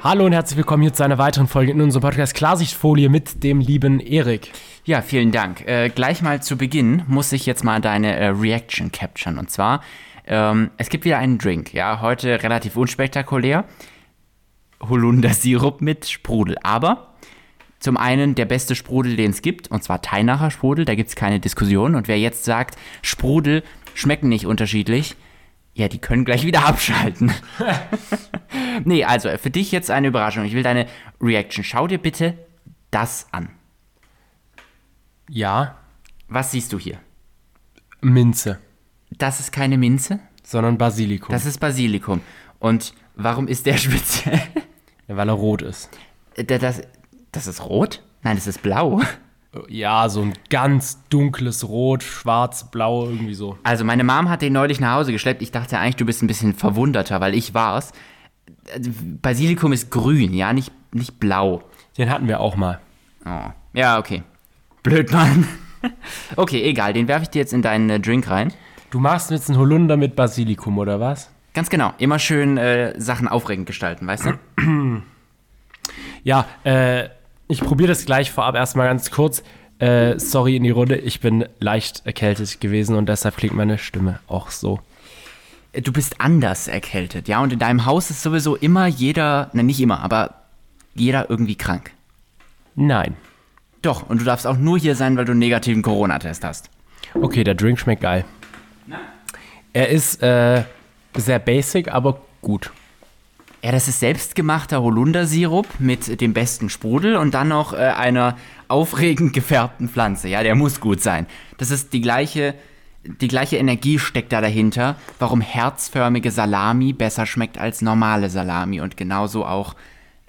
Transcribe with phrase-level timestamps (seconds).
[0.00, 3.58] Hallo und herzlich willkommen hier zu einer weiteren Folge in unserem Podcast Klarsichtfolie mit dem
[3.58, 4.52] lieben Erik.
[4.84, 5.66] Ja, vielen Dank.
[5.66, 9.38] Äh, gleich mal zu Beginn muss ich jetzt mal deine äh, Reaction capturen.
[9.38, 9.82] Und zwar,
[10.24, 13.64] ähm, es gibt wieder einen Drink, ja, heute relativ unspektakulär.
[14.80, 16.56] Holundersirup mit Sprudel.
[16.62, 17.14] Aber
[17.80, 21.16] zum einen der beste Sprudel, den es gibt, und zwar Teinacher Sprudel, da gibt es
[21.16, 21.96] keine Diskussion.
[21.96, 25.16] Und wer jetzt sagt, Sprudel schmecken nicht unterschiedlich,
[25.78, 27.32] ja, die können gleich wieder abschalten.
[28.84, 30.44] nee, also für dich jetzt eine Überraschung.
[30.44, 30.86] Ich will deine
[31.20, 31.62] Reaction.
[31.62, 32.36] Schau dir bitte
[32.90, 33.50] das an.
[35.30, 35.76] Ja,
[36.28, 36.98] Was siehst du hier?
[38.00, 38.58] Minze,
[39.10, 42.22] Das ist keine Minze, sondern Basilikum, das ist Basilikum.
[42.58, 44.40] Und warum ist der speziell?
[45.06, 45.90] ja, weil er rot ist.
[46.34, 46.82] das, das,
[47.30, 48.02] das ist rot?
[48.22, 49.00] Nein, das ist blau.
[49.68, 53.58] Ja, so ein ganz dunkles Rot, schwarz, blau, irgendwie so.
[53.62, 55.42] Also meine Mom hat den neulich nach Hause geschleppt.
[55.42, 57.92] Ich dachte eigentlich, du bist ein bisschen verwunderter, weil ich war's.
[59.22, 61.62] Basilikum ist grün, ja, nicht, nicht blau.
[61.96, 62.80] Den hatten wir auch mal.
[63.24, 63.50] Oh.
[63.72, 64.22] Ja, okay.
[64.82, 65.46] Blöd, Mann.
[66.34, 68.52] Okay, egal, den werfe ich dir jetzt in deinen äh, Drink rein.
[68.90, 71.30] Du machst jetzt einen Holunder mit Basilikum, oder was?
[71.54, 75.02] Ganz genau, immer schön äh, Sachen aufregend gestalten, weißt du?
[76.24, 77.08] Ja, äh,
[77.48, 79.42] ich probiere das gleich vorab erstmal ganz kurz.
[79.78, 84.20] Äh, sorry in die Runde, ich bin leicht erkältet gewesen und deshalb klingt meine Stimme
[84.26, 84.80] auch so.
[85.72, 87.40] Du bist anders erkältet, ja?
[87.40, 90.34] Und in deinem Haus ist sowieso immer jeder, ne, nicht immer, aber
[90.94, 91.92] jeder irgendwie krank.
[92.74, 93.16] Nein.
[93.82, 96.70] Doch, und du darfst auch nur hier sein, weil du einen negativen Corona-Test hast.
[97.14, 98.24] Okay, der Drink schmeckt geil.
[99.72, 100.64] Er ist äh,
[101.16, 102.72] sehr basic, aber gut.
[103.62, 108.36] Ja, das ist selbstgemachter Holundersirup mit dem besten Sprudel und dann noch äh, einer
[108.68, 110.28] aufregend gefärbten Pflanze.
[110.28, 111.26] Ja, der muss gut sein.
[111.56, 112.54] Das ist die gleiche,
[113.04, 118.96] die gleiche Energie steckt da dahinter, warum herzförmige Salami besser schmeckt als normale Salami und
[118.96, 119.74] genauso auch,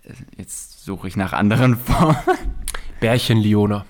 [0.03, 2.17] äh, jetzt suche ich nach anderen Formen.
[3.00, 3.85] Bärchen-Liona.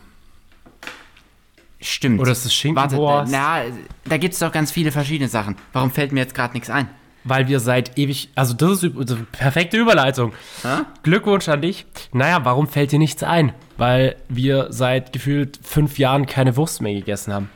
[1.81, 2.19] Stimmt.
[2.19, 3.31] Oder ist das Warte, Schinkenwurst?
[3.33, 3.61] äh, na,
[4.03, 5.55] da gibt es doch ganz viele verschiedene Sachen.
[5.71, 6.89] Warum fällt mir jetzt gerade nichts ein?
[7.23, 10.33] Weil wir seit ewig, also das ist also perfekte Überleitung.
[10.63, 10.83] Hä?
[11.03, 11.85] Glückwunsch an dich.
[12.13, 13.53] Naja, warum fällt dir nichts ein?
[13.77, 17.49] Weil wir seit gefühlt fünf Jahren keine Wurst mehr gegessen haben.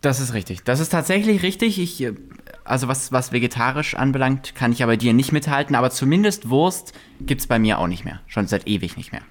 [0.00, 0.62] Das ist richtig.
[0.62, 1.78] Das ist tatsächlich richtig.
[1.78, 2.14] Ich, äh,
[2.64, 5.74] also was, was vegetarisch anbelangt, kann ich aber dir nicht mithalten.
[5.74, 8.20] Aber zumindest Wurst gibt es bei mir auch nicht mehr.
[8.26, 9.22] Schon seit ewig nicht mehr.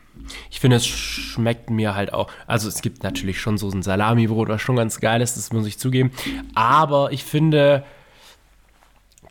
[0.50, 2.30] Ich finde, es schmeckt mir halt auch.
[2.48, 5.68] Also es gibt natürlich schon so ein Salamibrot, was schon ganz geil ist, das muss
[5.68, 6.12] ich zugeben.
[6.56, 7.84] Aber ich finde,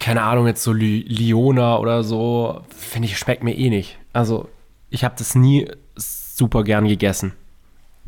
[0.04, 3.98] keine Ahnung, jetzt so Li Liona oder so, finde ich, schmeckt mir eh nicht.
[4.12, 4.50] Also
[4.90, 5.66] ich habe das nie
[5.96, 7.32] super gern gegessen.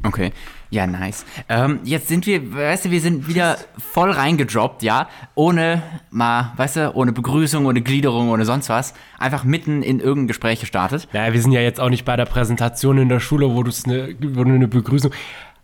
[0.03, 0.31] Okay.
[0.69, 1.25] Ja, nice.
[1.49, 5.09] Ähm, jetzt sind wir, weißt du, wir sind wieder voll reingedroppt, ja?
[5.35, 8.93] Ohne mal, weißt du, ohne Begrüßung, ohne Gliederung, ohne sonst was.
[9.19, 11.09] Einfach mitten in irgendein Gespräch gestartet.
[11.15, 14.15] Naja, wir sind ja jetzt auch nicht bei der Präsentation in der Schule, wo, ne,
[14.21, 15.13] wo du eine Begrüßung.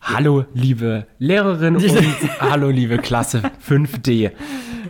[0.00, 4.31] Hallo, liebe Lehrerin und hallo, liebe Klasse 5D.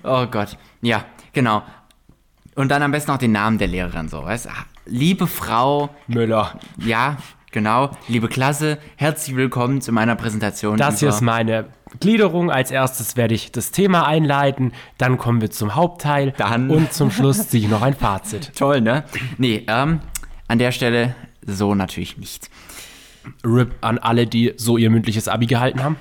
[0.04, 0.56] Oh Gott.
[0.82, 1.62] Ja, genau.
[2.54, 4.50] Und dann am besten auch den Namen der Lehrerin so, weißt du?
[4.86, 6.58] Liebe Frau Müller.
[6.78, 7.16] Ja,
[7.50, 7.90] genau.
[8.08, 10.76] Liebe Klasse, herzlich willkommen zu meiner Präsentation.
[10.76, 11.66] Das hier ist meine
[12.00, 12.50] Gliederung.
[12.50, 17.10] Als erstes werde ich das Thema einleiten, dann kommen wir zum Hauptteil Dann- und zum
[17.10, 18.52] Schluss ziehe ich noch ein Fazit.
[18.56, 19.04] toll, ne?
[19.38, 20.00] Nee, ähm,
[20.48, 21.14] an der Stelle
[21.46, 22.50] so natürlich nicht.
[23.44, 25.96] RIP an alle, die so ihr mündliches Abi gehalten haben.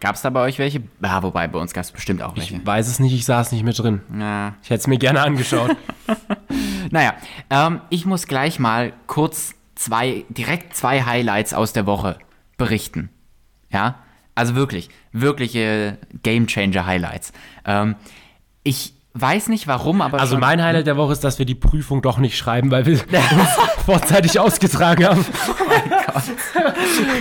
[0.00, 0.82] Gab es da bei euch welche?
[1.02, 2.56] Ja, wobei, bei uns gab es bestimmt auch welche.
[2.56, 4.00] Ich weiß es nicht, ich saß nicht mit drin.
[4.18, 4.54] Ja.
[4.62, 5.76] Ich hätte es mir gerne angeschaut.
[6.92, 7.14] Naja,
[7.50, 12.18] ähm, ich muss gleich mal kurz zwei, direkt zwei Highlights aus der Woche
[12.56, 13.10] berichten.
[13.70, 13.96] Ja,
[14.34, 17.32] also wirklich, wirkliche Gamechanger-Highlights.
[17.64, 17.94] Ähm,
[18.64, 22.02] ich weiß nicht warum, aber Also mein Highlight der Woche ist, dass wir die Prüfung
[22.02, 25.24] doch nicht schreiben, weil wir uns vorzeitig ausgetragen haben.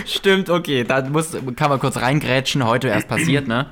[0.05, 3.67] Stimmt, okay, da muss, kann man kurz reingrätschen, heute erst passiert, ne?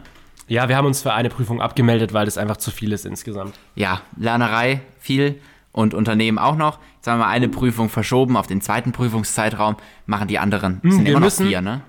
[0.47, 3.53] Ja, wir haben uns für eine Prüfung abgemeldet, weil das einfach zu viel ist insgesamt.
[3.75, 5.41] Ja, Lernerei viel
[5.73, 6.79] und Unternehmen auch noch.
[6.95, 9.75] Jetzt haben wir eine Prüfung verschoben auf den zweiten Prüfungszeitraum,
[10.05, 10.79] machen die anderen.
[10.83, 11.81] Das sind wir immer noch müssen- vier, ne?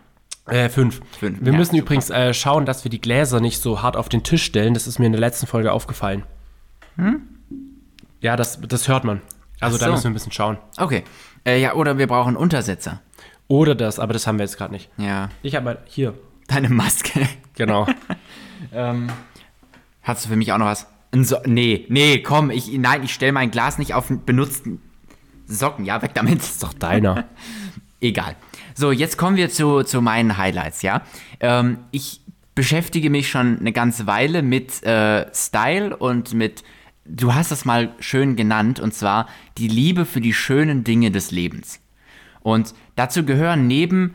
[0.47, 1.01] Äh, fünf.
[1.21, 1.83] Fünf, Wir ja, müssen super.
[1.83, 4.73] übrigens äh, schauen, dass wir die Gläser nicht so hart auf den Tisch stellen.
[4.73, 6.23] Das ist mir in der letzten Folge aufgefallen.
[8.21, 9.21] Ja, das, das hört man.
[9.61, 9.93] Also Ach da so.
[9.93, 10.59] müssen wir ein bisschen schauen.
[10.79, 11.05] Okay.
[11.45, 13.01] Äh, ja, oder wir brauchen Untersetzer.
[13.49, 14.91] Oder das, aber das haben wir jetzt gerade nicht.
[14.99, 15.31] Ja.
[15.43, 16.15] Ich habe mal hier.
[16.47, 17.29] Deine Maske.
[17.55, 17.87] Genau.
[20.03, 20.87] Hast du für mich auch noch was?
[21.11, 24.81] Ein so nee, nee, komm, ich, nein, ich stelle mein Glas nicht auf benutzten
[25.47, 25.85] Socken.
[25.85, 26.39] Ja, weg damit.
[26.39, 27.25] ist doch deiner.
[28.01, 28.37] Egal.
[28.75, 31.03] So, jetzt kommen wir zu, zu meinen Highlights, ja.
[31.41, 32.21] Ähm, ich
[32.55, 36.63] beschäftige mich schon eine ganze Weile mit äh, Style und mit
[37.05, 41.31] du hast das mal schön genannt, und zwar die Liebe für die schönen Dinge des
[41.31, 41.81] Lebens.
[42.49, 44.15] Und dazu gehören neben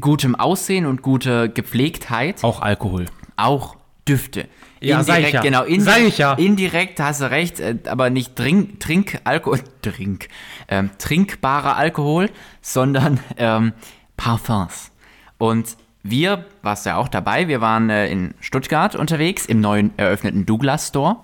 [0.00, 3.06] gutem Aussehen und guter Gepflegtheit Auch Alkohol.
[3.36, 3.76] auch
[4.08, 4.48] Düfte.
[4.80, 5.42] Ja, sag ich ja.
[5.42, 5.64] genau.
[5.80, 6.32] Sag ich ja.
[6.32, 10.28] Indirekt hast du recht, äh, aber nicht Trink, Trink, Alkohol, Trink,
[10.68, 12.30] ähm, trinkbarer Alkohol,
[12.62, 13.74] sondern ähm,
[14.16, 14.90] Parfums.
[15.36, 20.46] Und wir, warst ja auch dabei, wir waren äh, in Stuttgart unterwegs im neuen eröffneten
[20.46, 21.16] Douglas Store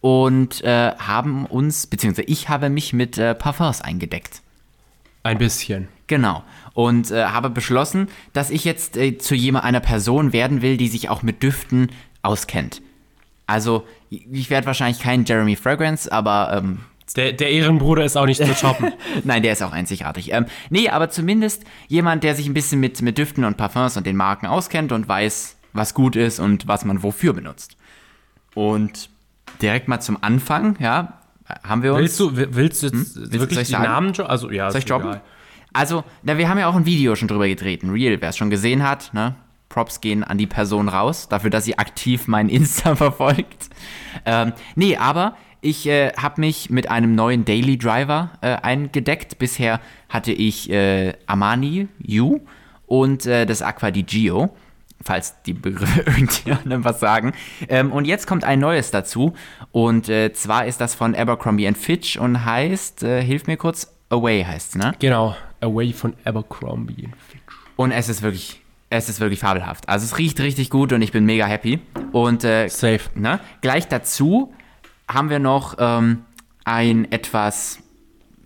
[0.00, 4.42] und äh, haben uns, beziehungsweise ich habe mich mit äh, Parfums eingedeckt.
[5.28, 5.88] Ein bisschen.
[6.06, 6.42] Genau.
[6.72, 10.88] Und äh, habe beschlossen, dass ich jetzt äh, zu jemand einer Person werden will, die
[10.88, 11.90] sich auch mit Düften
[12.22, 12.80] auskennt.
[13.46, 16.80] Also, ich werde wahrscheinlich kein Jeremy Fragrance, aber ähm,
[17.14, 18.92] Der, der Ehrenbruder ist auch nicht zu toppen.
[19.24, 20.32] nein, der ist auch einzigartig.
[20.32, 24.06] Ähm, nee, aber zumindest jemand, der sich ein bisschen mit, mit Düften und Parfums und
[24.06, 27.76] den Marken auskennt und weiß, was gut ist und was man wofür benutzt.
[28.54, 29.10] Und
[29.60, 31.17] direkt mal zum Anfang, ja,
[31.66, 32.00] haben wir uns.
[32.02, 33.84] willst du, wi- willst du jetzt soll wirklich ich die sagen?
[33.84, 35.08] Namen jo- Also, ja, Soll ich droppen?
[35.10, 35.22] egal.
[35.72, 38.36] Also, na, wir haben ja auch ein Video schon drüber gedreht, ein Reel, wer es
[38.36, 39.34] schon gesehen hat, ne?
[39.68, 43.68] Props gehen an die Person raus, dafür, dass sie aktiv mein Insta verfolgt.
[44.24, 49.38] Ähm, nee, aber ich äh, habe mich mit einem neuen Daily Driver äh, eingedeckt.
[49.38, 52.40] Bisher hatte ich äh, Armani U
[52.86, 54.56] und äh, das Aqua di Gio,
[55.04, 57.32] falls die Begriffe irgendjemandem was sagen.
[57.68, 59.34] Ähm, und jetzt kommt ein neues dazu
[59.72, 64.44] und äh, zwar ist das von Abercrombie Fitch und heißt, äh, hilf mir kurz, Away
[64.44, 64.94] heißt ne?
[64.98, 65.36] Genau.
[65.60, 67.42] Away von Abercrombie Fitch.
[67.76, 68.60] Und es ist wirklich,
[68.90, 69.88] es ist wirklich fabelhaft.
[69.88, 71.80] Also es riecht richtig gut und ich bin mega happy.
[72.12, 73.00] Und äh, Safe.
[73.14, 74.52] ne, gleich dazu
[75.08, 76.24] haben wir noch ähm,
[76.64, 77.78] ein etwas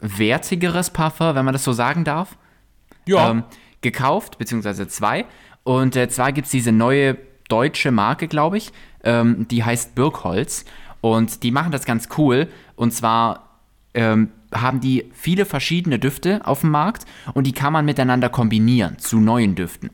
[0.01, 2.37] wertigeres Parfum, wenn man das so sagen darf,
[3.07, 3.31] Ja.
[3.31, 3.45] ähm,
[3.81, 5.25] gekauft, beziehungsweise zwei.
[5.65, 7.17] Und äh, zwar gibt es diese neue
[7.49, 8.73] deutsche Marke, glaube ich,
[9.05, 10.65] ähm, die heißt Birkholz.
[11.01, 12.49] Und die machen das ganz cool.
[12.77, 13.59] Und zwar
[13.95, 17.05] ähm, haben die viele verschiedene Düfte auf dem Markt
[17.35, 19.91] und die kann man miteinander kombinieren zu neuen Düften.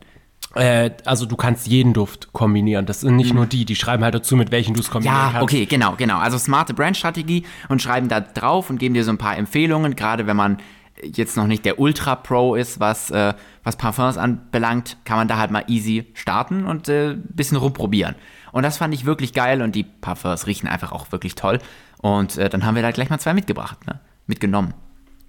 [0.55, 2.87] Äh, also du kannst jeden Duft kombinieren.
[2.87, 5.26] Das sind nicht nur die, die schreiben halt dazu, mit welchen du es kombinieren Mhm.
[5.26, 5.43] Ja, kannst.
[5.55, 6.19] okay, genau, genau.
[6.19, 10.26] Also smarte Brandstrategie und schreiben da drauf und geben dir so ein paar Empfehlungen, gerade
[10.26, 10.59] wenn man
[11.03, 13.35] jetzt noch nicht der Ultra Pro ist, was, äh,
[13.65, 18.15] was Parfums anbelangt, kann man da halt mal easy starten und äh, ein bisschen rumprobieren.
[18.53, 21.59] Und das fand ich wirklich geil und die Parfums riechen einfach auch wirklich toll.
[22.00, 24.00] Und äh, dann haben wir da gleich mal zwei mitgebracht, ne?
[24.27, 24.75] Mitgenommen.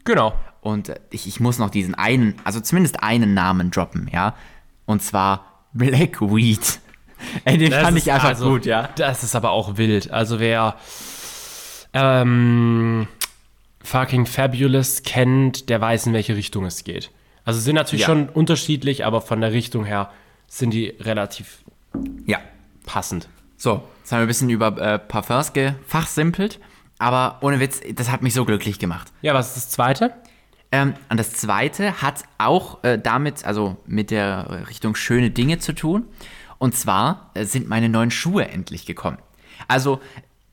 [0.05, 0.33] Genau.
[0.61, 4.35] Und äh, ich, ich muss noch diesen einen, also zumindest einen Namen droppen, ja.
[4.85, 6.79] Und zwar Black Weed.
[7.45, 8.89] Ey, den Das fand ich einfach also- gut, ja.
[8.95, 10.11] Das ist aber auch wild.
[10.11, 10.75] Also wer
[11.93, 13.07] ähm,
[13.89, 17.11] fucking Fabulous kennt, der weiß, in welche Richtung es geht.
[17.45, 18.07] Also sind natürlich Ja.
[18.07, 20.11] schon unterschiedlich, aber von der Richtung her
[20.47, 21.63] sind die relativ
[22.25, 22.37] Ja.
[22.85, 23.27] passend.
[23.57, 26.59] So, jetzt haben wir ein bisschen über äh, Parfums gefachsimpelt,
[26.99, 29.11] aber ohne Witz, das hat mich so glücklich gemacht.
[29.21, 30.13] Ja, was ist das zweite?
[30.71, 35.73] Ähm, und das zweite hat auch äh, damit, also mit der Richtung schöne Dinge zu
[35.73, 36.05] tun.
[36.59, 39.17] Und zwar äh, sind meine neuen Schuhe endlich gekommen.
[39.67, 39.99] Also,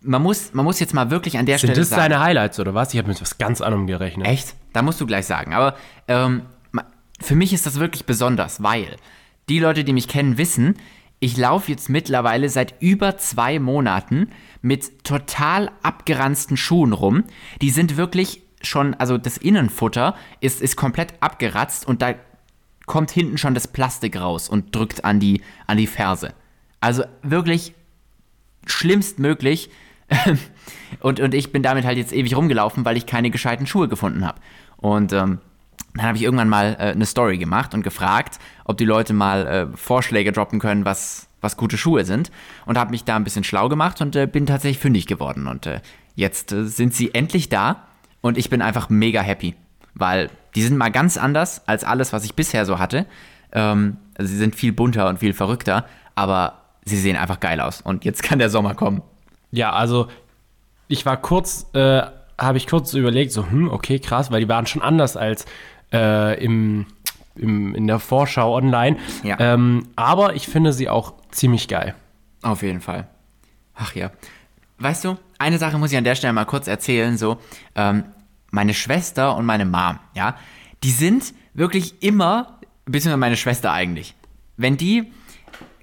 [0.00, 2.02] man muss, man muss jetzt mal wirklich an der Sind Stelle das sagen.
[2.02, 2.92] deine Highlights oder was?
[2.92, 4.26] Ich habe mit was ganz anderem gerechnet.
[4.26, 4.54] Echt?
[4.72, 5.52] Da musst du gleich sagen.
[5.54, 5.76] Aber
[6.08, 6.42] ähm,
[7.20, 8.96] für mich ist das wirklich besonders, weil
[9.48, 10.76] die Leute, die mich kennen, wissen,
[11.18, 17.24] ich laufe jetzt mittlerweile seit über zwei Monaten mit total abgeranzten Schuhen rum.
[17.62, 22.14] Die sind wirklich schon, also das Innenfutter ist, ist komplett abgeratzt und da
[22.86, 26.34] kommt hinten schon das Plastik raus und drückt an die, an die Ferse.
[26.80, 27.74] Also wirklich
[28.66, 29.70] schlimmstmöglich.
[31.00, 34.26] Und, und ich bin damit halt jetzt ewig rumgelaufen, weil ich keine gescheiten Schuhe gefunden
[34.26, 34.40] habe.
[34.76, 35.38] Und ähm,
[35.94, 39.46] dann habe ich irgendwann mal äh, eine Story gemacht und gefragt, ob die Leute mal
[39.46, 42.30] äh, Vorschläge droppen können, was, was gute Schuhe sind.
[42.66, 45.46] Und habe mich da ein bisschen schlau gemacht und äh, bin tatsächlich fündig geworden.
[45.46, 45.80] Und äh,
[46.14, 47.84] jetzt äh, sind sie endlich da
[48.20, 49.54] und ich bin einfach mega happy.
[49.94, 53.06] Weil die sind mal ganz anders als alles, was ich bisher so hatte.
[53.52, 57.80] Ähm, also sie sind viel bunter und viel verrückter, aber sie sehen einfach geil aus.
[57.80, 59.02] Und jetzt kann der Sommer kommen.
[59.56, 60.08] Ja, also
[60.88, 62.02] ich war kurz, äh,
[62.38, 65.46] habe ich kurz überlegt, so, hm, okay, krass, weil die waren schon anders als
[65.92, 66.86] äh, im,
[67.34, 68.98] im, in der Vorschau online.
[69.22, 69.38] Ja.
[69.40, 71.94] Ähm, aber ich finde sie auch ziemlich geil.
[72.42, 73.08] Auf jeden Fall.
[73.74, 74.10] Ach ja.
[74.78, 77.16] Weißt du, eine Sache muss ich an der Stelle mal kurz erzählen.
[77.16, 77.38] So,
[77.74, 78.04] ähm,
[78.50, 80.36] meine Schwester und meine Mom, ja,
[80.82, 84.14] die sind wirklich immer, beziehungsweise meine Schwester eigentlich,
[84.58, 85.12] wenn die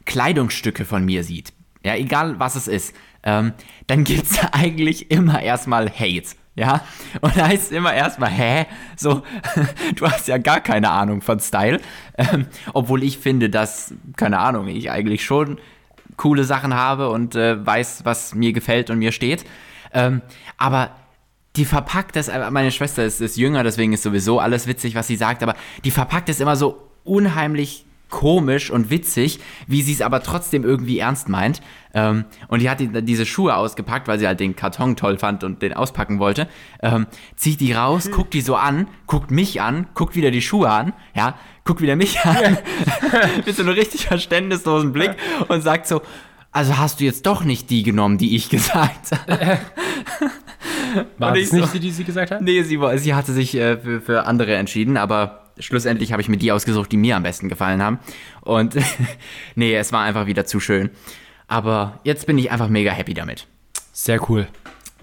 [0.05, 1.53] Kleidungsstücke von mir sieht,
[1.83, 3.53] ja, egal was es ist, ähm,
[3.87, 6.35] dann gibt es eigentlich immer erstmal Hate.
[6.55, 6.81] Ja,
[7.21, 8.67] und da heißt es immer erstmal, hä?
[8.95, 9.23] So,
[9.95, 11.81] du hast ja gar keine Ahnung von Style.
[12.15, 15.57] Ähm, obwohl ich finde, dass, keine Ahnung, ich eigentlich schon
[16.15, 19.45] coole Sachen habe und äh, weiß, was mir gefällt und mir steht.
[19.93, 20.21] Ähm,
[20.57, 20.91] aber
[21.55, 25.15] die verpackt das, meine Schwester ist, ist jünger, deswegen ist sowieso alles witzig, was sie
[25.15, 30.21] sagt, aber die verpackt es immer so unheimlich komisch und witzig, wie sie es aber
[30.21, 31.61] trotzdem irgendwie ernst meint.
[31.95, 35.43] Ähm, und die hat die, diese Schuhe ausgepackt, weil sie halt den Karton toll fand
[35.43, 36.47] und den auspacken wollte.
[36.83, 40.69] Ähm, zieht die raus, guckt die so an, guckt mich an, guckt wieder die Schuhe
[40.69, 42.57] an, ja, guckt wieder mich an,
[43.45, 45.15] mit so einem richtig verständnislosen Blick
[45.47, 46.01] und sagt so,
[46.51, 49.57] also hast du jetzt doch nicht die genommen, die ich gesagt habe.
[51.17, 52.41] War Und das ich nicht so- die, die sie gesagt hat?
[52.41, 56.29] Nee, sie, war- sie hatte sich äh, für, für andere entschieden, aber schlussendlich habe ich
[56.29, 57.99] mir die ausgesucht, die mir am besten gefallen haben.
[58.41, 58.75] Und
[59.55, 60.89] nee, es war einfach wieder zu schön.
[61.47, 63.47] Aber jetzt bin ich einfach mega happy damit.
[63.91, 64.47] Sehr cool.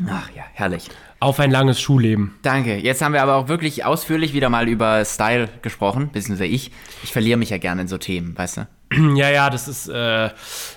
[0.09, 0.89] Ach ja, herrlich.
[1.21, 2.35] Auf ein langes Schulleben.
[2.43, 2.79] Danke.
[2.79, 6.71] Jetzt haben wir aber auch wirklich ausführlich wieder mal über Style gesprochen, beziehungsweise ich.
[7.03, 8.67] Ich verliere mich ja gerne in so Themen, weißt du?
[9.17, 10.31] Ja, ja, das ist, äh,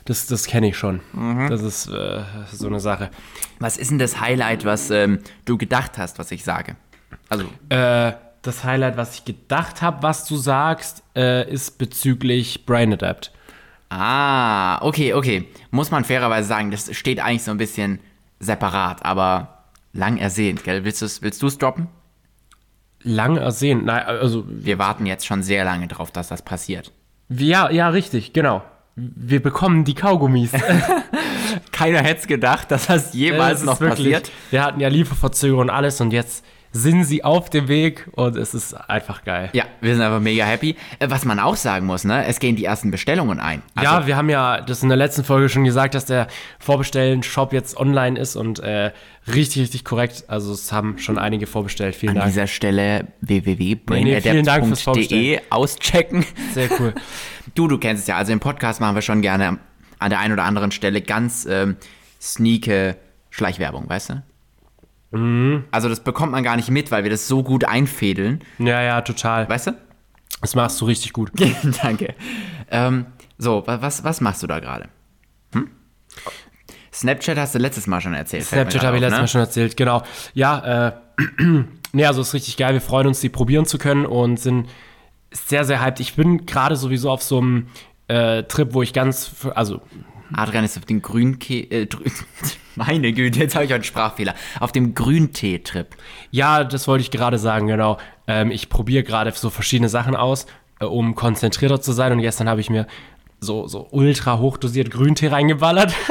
[0.05, 0.99] das, das kenne ich schon.
[1.13, 1.49] Mhm.
[1.49, 3.09] Das ist äh, so eine Sache.
[3.59, 6.75] Was ist denn das Highlight, was ähm, du gedacht hast, was ich sage?
[7.29, 8.11] Also, Äh,
[8.43, 13.31] das Highlight, was ich gedacht habe, was du sagst, äh, ist bezüglich Brain Adapt.
[13.89, 15.47] ah, okay, okay.
[15.71, 17.99] Muss man fairerweise sagen, das steht eigentlich so ein bisschen
[18.39, 20.83] separat, aber lang ersehnt, gell?
[20.83, 21.87] Willst du es willst du's droppen?
[23.03, 23.85] Lang ersehen.
[23.85, 26.91] Nein, also, Wir warten jetzt schon sehr lange drauf, dass das passiert.
[27.29, 28.63] ja, ja, richtig, genau.
[28.95, 30.51] Wir bekommen die Kaugummis.
[31.71, 34.31] Keiner hätte es gedacht, dass das jemals Es noch wirklich- passiert.
[34.51, 38.55] Wir hatten ja Lieferverzögerung und alles und jetzt sind sie auf dem Weg und es
[38.55, 39.49] ist einfach geil.
[39.53, 40.75] Ja, wir sind einfach mega happy.
[40.99, 42.25] Äh, Was man auch sagen muss, ne?
[42.25, 43.61] Es gehen die ersten Bestellungen ein.
[43.75, 46.27] Also, ja, wir haben ja das in der letzten Folge schon gesagt, dass der
[46.59, 48.91] Vorbestellen-Shop jetzt online ist und äh,
[49.27, 50.25] richtig, richtig korrekt.
[50.27, 51.95] Also es haben schon einige vorbestellt.
[51.95, 52.29] Vielen An Dank.
[52.31, 56.25] dieser Stelle Nee, www.brainadapt.de auschecken.
[56.53, 56.93] Sehr cool.
[57.55, 58.15] Du, du kennst es ja.
[58.15, 59.59] Also im Podcast machen wir schon gerne
[59.99, 61.75] an der einen oder anderen Stelle ganz ähm,
[62.19, 62.95] sneake
[63.29, 64.23] Schleichwerbung, weißt du?
[65.13, 65.63] Mhm.
[65.71, 69.01] Also das bekommt man gar nicht mit, weil wir das so gut einfädeln, ja, ja,
[69.01, 69.47] total.
[69.47, 69.71] weißt du?
[70.41, 71.31] Das machst du richtig gut.
[71.83, 72.15] Danke.
[72.69, 73.05] Ähm,
[73.37, 74.89] so, wa- was, was machst du da gerade?
[75.53, 75.69] Hm?
[76.91, 78.43] Snapchat hast du letztes Mal schon erzählt.
[78.45, 79.23] Snapchat habe ich letztes ne?
[79.23, 80.03] Mal schon erzählt, genau.
[80.33, 80.91] Ja, äh,
[81.93, 82.73] nee, also ist richtig geil.
[82.73, 84.67] Wir freuen uns, die probieren zu können und sind
[85.31, 85.99] sehr, sehr hyped.
[85.99, 87.67] Ich bin gerade sowieso auf so einem
[88.07, 89.81] äh, Trip, wo ich ganz, also
[90.31, 91.55] Adrian ist auf den Grünke...
[91.55, 91.87] Äh,
[92.75, 94.33] meine Güte, jetzt habe ich einen Sprachfehler.
[94.59, 95.95] Auf dem Grüntee-Trip.
[96.31, 97.97] Ja, das wollte ich gerade sagen, genau.
[98.27, 100.45] Ähm, ich probiere gerade so verschiedene Sachen aus,
[100.79, 102.11] äh, um konzentrierter zu sein.
[102.11, 102.87] Und gestern habe ich mir
[103.43, 105.93] so, so ultra hochdosiert Grüntee reingeballert.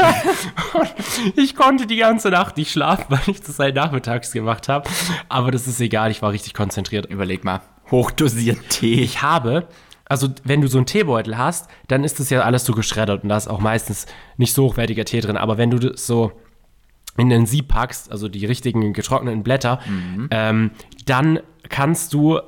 [1.36, 4.88] Ich konnte die ganze Nacht nicht schlafen, weil ich das halt nachmittags gemacht habe.
[5.28, 7.06] Aber das ist egal, ich war richtig konzentriert.
[7.06, 7.60] Überleg mal.
[7.90, 9.00] Hochdosiert Tee.
[9.02, 9.68] Ich habe,
[10.12, 13.30] also wenn du so einen Teebeutel hast, dann ist das ja alles so geschreddert und
[13.30, 14.04] da ist auch meistens
[14.36, 15.38] nicht so hochwertiger Tee drin.
[15.38, 16.32] Aber wenn du das so
[17.16, 19.80] in den Sieb packst, also die richtigen getrockneten Blätter,
[20.30, 20.72] ähm,
[21.06, 21.40] dann
[21.70, 22.40] kannst du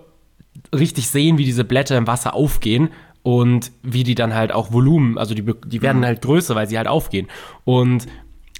[0.74, 2.90] richtig sehen, wie diese Blätter im Wasser aufgehen
[3.22, 6.76] und wie die dann halt auch Volumen, also die, die werden halt größer, weil sie
[6.76, 7.28] halt aufgehen.
[7.64, 8.06] Und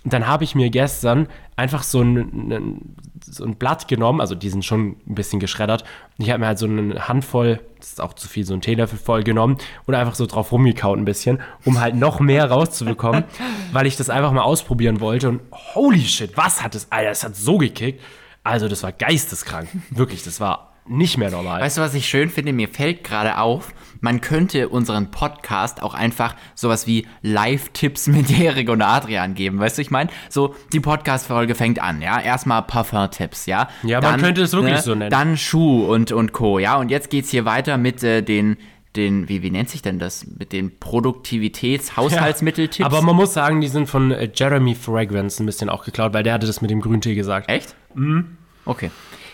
[0.05, 2.95] dann habe ich mir gestern einfach so ein,
[3.25, 5.83] so ein Blatt genommen, also die sind schon ein bisschen geschreddert.
[6.19, 8.61] Und ich habe mir halt so eine Handvoll, das ist auch zu viel, so ein
[8.61, 9.57] Teelöffel voll genommen
[9.87, 13.25] und einfach so drauf rumgekaut ein bisschen, um halt noch mehr rauszubekommen,
[13.73, 15.31] weil ich das einfach mal ausprobieren wollte.
[15.31, 18.03] Und holy shit, was hat das, Alter, das hat so gekickt.
[18.43, 19.69] Also das war geisteskrank.
[19.91, 21.61] Wirklich, das war nicht mehr normal.
[21.61, 22.53] Weißt du, was ich schön finde?
[22.53, 28.69] Mir fällt gerade auf, man könnte unseren Podcast auch einfach sowas wie Live-Tipps mit Erik
[28.69, 29.59] und Adrian geben.
[29.59, 30.11] Weißt du, ich meine?
[30.29, 32.21] So, die Podcast-Folge fängt an, ja?
[32.21, 33.69] Erstmal Parfum-Tipps, ja?
[33.83, 35.11] Ja, man könnte es wirklich so nennen.
[35.11, 36.77] Dann Schuh und, und Co., ja?
[36.77, 38.59] Und jetzt geht's hier weiter mit äh, den,
[38.95, 40.27] den, wie, wie nennt sich denn das?
[40.27, 42.85] Mit den Produktivitäts-Haushaltsmitteltipps.
[42.85, 46.23] Aber man muss sagen, die sind von äh, Jeremy Fragrance ein bisschen auch geklaut, weil
[46.23, 47.49] der hatte das mit dem Grüntee gesagt.
[47.49, 47.75] Echt?
[47.95, 48.37] Mhm.
[48.65, 48.91] Okay.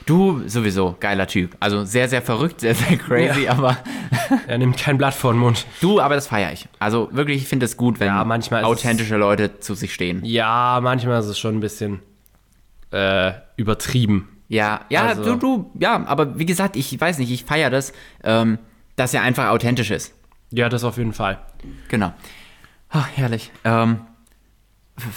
[0.07, 1.57] Du sowieso, geiler Typ.
[1.61, 3.77] Also sehr, sehr verrückt, sehr, sehr crazy, aber
[4.47, 5.67] Er nimmt kein Blatt vor den Mund.
[5.81, 6.69] Du, aber das feiere ich.
[6.79, 10.25] Also wirklich, ich finde es gut, wenn Ja, manchmal authentische Leute zu sich stehen.
[10.25, 12.01] Ja, manchmal ist es schon ein bisschen
[12.93, 14.29] äh, übertrieben.
[14.49, 17.93] Ja, ja, Also- du, du, ja, aber wie gesagt, ich weiß nicht, ich feiere das,
[18.25, 18.59] ähm,
[18.97, 20.13] dass er einfach authentisch ist.
[20.51, 21.39] Ja, das auf jeden Fall.
[21.89, 22.13] Genau.
[22.89, 23.53] Ach, herrlich.
[23.65, 24.01] Ähm,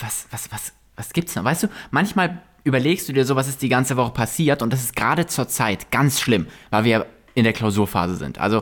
[0.02, 1.44] was, was, was, was gibt's noch?
[1.44, 4.84] Weißt du, manchmal überlegst du dir so, was ist die ganze Woche passiert und das
[4.84, 7.06] ist gerade zur Zeit ganz schlimm, weil wir
[7.36, 8.40] in der Klausurphase sind.
[8.40, 8.62] Also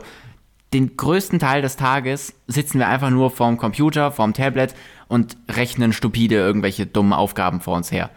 [0.72, 4.74] den größten Teil des Tages sitzen wir einfach nur vorm Computer, vorm Tablet
[5.08, 8.10] und rechnen stupide irgendwelche dummen Aufgaben vor uns her.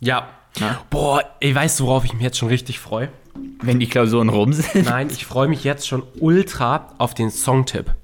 [0.00, 0.28] Ja.
[0.60, 0.80] Na?
[0.88, 3.10] Boah, ey, weißt du, worauf ich mich jetzt schon richtig freue?
[3.60, 4.86] Wenn die Klausuren rum sind.
[4.86, 7.94] Nein, ich freue mich jetzt schon ultra auf den Songtipp.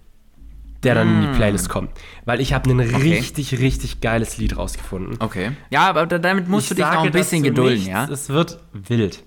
[0.85, 1.91] Der dann in die Playlist kommt.
[2.25, 5.17] Weil ich habe ein richtig, richtig geiles Lied rausgefunden.
[5.21, 5.53] Okay.
[5.71, 8.05] Ja, aber da- damit musst du dich noch ein bisschen gedulden, nichts, ja?
[8.11, 9.23] Es wird wild.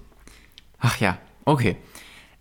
[0.79, 1.77] Ach ja, okay.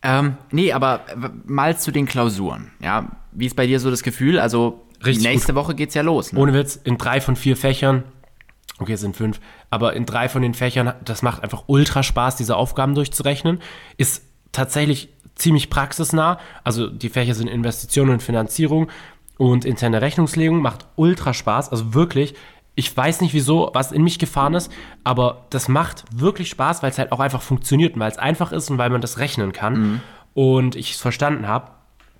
[0.02, 1.04] Ähm, nee, aber
[1.46, 2.72] mal zu den Klausuren.
[2.80, 4.38] Ja, wie ist bei dir so das Gefühl?
[4.38, 6.32] Also, Richtig nächste Woche geht's ja los.
[6.32, 6.38] Ne?
[6.40, 8.04] Ohne Witz, in drei von vier Fächern,
[8.78, 9.40] okay, es sind fünf,
[9.70, 13.60] aber in drei von den Fächern, das macht einfach ultra Spaß, diese Aufgaben durchzurechnen.
[13.96, 16.38] Ist tatsächlich ziemlich praxisnah.
[16.62, 18.88] Also die Fächer sind Investitionen und Finanzierung
[19.38, 21.70] und interne Rechnungslegung, macht ultra Spaß.
[21.70, 22.34] Also wirklich,
[22.74, 24.70] ich weiß nicht wieso, was in mich gefahren ist,
[25.02, 28.52] aber das macht wirklich Spaß, weil es halt auch einfach funktioniert und weil es einfach
[28.52, 30.00] ist und weil man das rechnen kann.
[30.34, 31.70] Und ich es verstanden habe.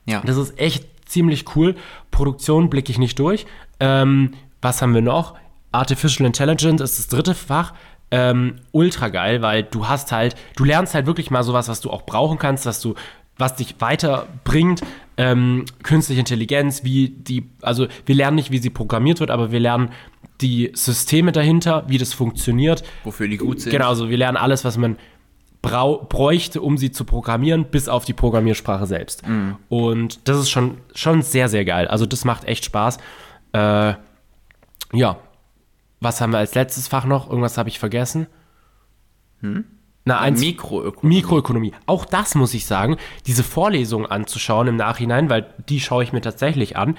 [0.06, 0.20] Ja.
[0.24, 1.74] Das ist echt ziemlich cool.
[2.10, 3.46] Produktion blicke ich nicht durch.
[3.80, 5.34] Ähm, was haben wir noch?
[5.72, 7.74] Artificial Intelligence ist das dritte Fach.
[8.16, 11.90] Ähm, ultra geil, weil du hast halt, du lernst halt wirklich mal sowas, was du
[11.90, 12.94] auch brauchen kannst, was du,
[13.38, 14.82] was dich weiterbringt.
[15.16, 19.58] Ähm, künstliche Intelligenz, wie die, also wir lernen nicht, wie sie programmiert wird, aber wir
[19.58, 19.90] lernen
[20.40, 22.84] die Systeme dahinter, wie das funktioniert.
[23.02, 23.72] Wofür die gut sind.
[23.72, 24.96] Genau, also wir lernen alles, was man
[25.60, 29.22] brau bräuchte, um sie zu programmieren, bis auf die Programmiersprache selbst.
[29.68, 31.88] Und das ist schon, schon sehr, sehr geil.
[31.88, 32.98] Also das macht echt Spaß.
[33.52, 33.94] Äh,
[34.92, 35.16] ja.
[36.04, 37.28] Was haben wir als letztes Fach noch?
[37.28, 38.26] Irgendwas habe ich vergessen.
[40.04, 41.16] Na, eins, Mikroökonomie.
[41.16, 41.72] Mikroökonomie.
[41.86, 46.20] Auch das muss ich sagen, diese Vorlesung anzuschauen im Nachhinein, weil die schaue ich mir
[46.20, 46.96] tatsächlich an,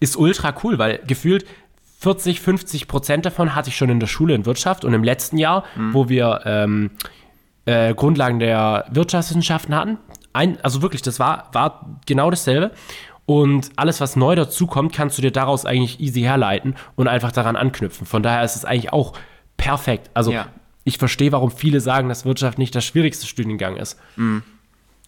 [0.00, 1.46] ist ultra cool, weil gefühlt
[2.00, 5.38] 40, 50 Prozent davon hatte ich schon in der Schule in Wirtschaft und im letzten
[5.38, 6.90] Jahr, wo wir ähm,
[7.66, 9.98] äh, Grundlagen der Wirtschaftswissenschaften hatten,
[10.32, 12.70] ein, also wirklich, das war, war genau dasselbe.
[13.26, 17.56] Und alles, was neu dazukommt, kannst du dir daraus eigentlich easy herleiten und einfach daran
[17.56, 18.06] anknüpfen.
[18.06, 19.14] Von daher ist es eigentlich auch
[19.56, 20.10] perfekt.
[20.14, 20.46] Also Ja.
[20.84, 23.98] ich verstehe, warum viele sagen, dass Wirtschaft nicht der schwierigste Studiengang ist.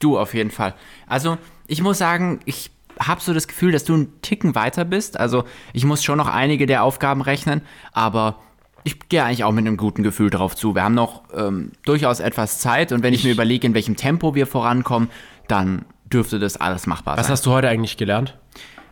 [0.01, 0.75] Du auf jeden Fall.
[1.07, 2.71] Also, ich muss sagen, ich
[3.01, 5.19] habe so das Gefühl, dass du einen Ticken weiter bist.
[5.19, 8.37] Also, ich muss schon noch einige der Aufgaben rechnen, aber
[8.85, 10.75] ich gehe eigentlich auch mit einem guten Gefühl drauf zu.
[10.75, 14.35] Wir haben noch ähm, durchaus etwas Zeit und wenn ich, mir überlege, in welchem Tempo
[14.35, 15.11] wir vorankommen,
[15.49, 17.32] dann dürfte das alles machbar Was sein.
[17.32, 18.36] hast du heute eigentlich gelernt?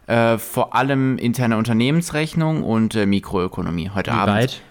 [0.07, 4.35] Äh, vor allem interne Unternehmensrechnung und äh, Mikroökonomie heute Wie Abend.
[4.37, 4.63] weit?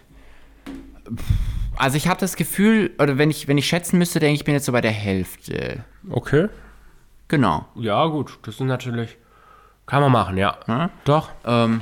[1.78, 4.46] Also ich habe das Gefühl, oder wenn ich, wenn ich schätzen müsste, denke ich, ich
[4.46, 5.84] bin jetzt so bei der Hälfte.
[6.10, 6.48] Okay.
[7.28, 7.66] Genau.
[7.76, 8.40] Ja, gut.
[8.44, 9.18] Das sind natürlich.
[9.86, 10.58] Kann man machen, ja.
[10.68, 10.90] Ja.
[11.04, 11.30] Doch.
[11.46, 11.82] Ähm,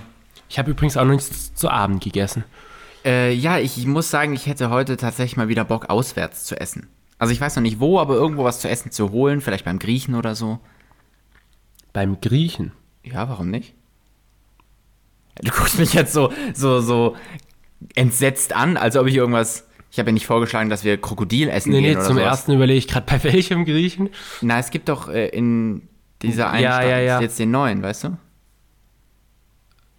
[0.50, 2.44] Ich habe übrigens auch noch nichts zu Abend gegessen.
[3.06, 6.60] Äh, ja, ich, ich muss sagen, ich hätte heute tatsächlich mal wieder Bock, auswärts zu
[6.60, 6.88] essen.
[7.24, 9.80] Also ich weiß noch nicht wo, aber irgendwo was zu essen zu holen, vielleicht beim
[9.80, 10.60] Griechen oder so.
[11.94, 12.72] Beim Griechen.
[13.04, 13.74] Ja, warum nicht?
[15.42, 17.16] Du guckst mich jetzt so, so, so
[17.96, 19.68] entsetzt an, als ob ich irgendwas.
[19.92, 22.28] Ich habe ja nicht vorgeschlagen, dass wir Krokodil essen Nee, gehen nee, oder zum sowas.
[22.28, 24.10] ersten überlege ich gerade, bei welchem Griechen?
[24.42, 25.88] Na, es gibt doch äh, in
[26.22, 27.22] dieser einen Ja, Stadt ja, ja.
[27.22, 28.18] jetzt den neuen, weißt du?